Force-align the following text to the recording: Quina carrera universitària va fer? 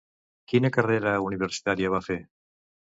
Quina 0.51 0.71
carrera 0.79 1.15
universitària 1.27 1.95
va 1.99 2.05
fer? 2.11 2.21